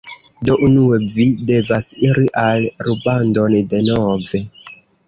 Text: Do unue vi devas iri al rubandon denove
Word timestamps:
Do 0.47 0.53
unue 0.67 0.99
vi 1.17 1.27
devas 1.51 1.91
iri 2.09 2.27
al 2.45 2.67
rubandon 2.89 3.61
denove 3.77 4.45